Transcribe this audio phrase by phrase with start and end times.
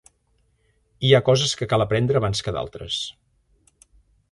[1.09, 3.01] Hi ha coses que cal aprendre abans que d'altres.